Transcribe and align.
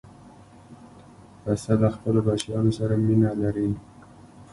پسه 1.43 1.73
له 1.81 1.89
خپلو 1.95 2.19
بچیانو 2.27 2.71
سره 2.79 2.93
مینه 3.05 3.31
لري. 3.41 3.69